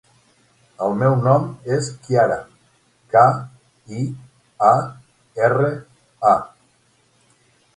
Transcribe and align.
El 0.85 0.95
meu 1.01 1.17
nom 1.25 1.43
és 1.75 1.89
Kiara: 2.07 2.37
ca, 3.17 3.25
i, 3.99 4.07
a, 4.71 4.73
erra, 5.49 5.71
a. 6.33 6.35